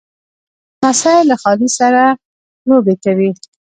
لمسی 0.83 1.17
له 1.29 1.35
خالې 1.41 1.69
سره 1.79 2.03
لوبې 2.69 2.95
کوي. 3.03 3.31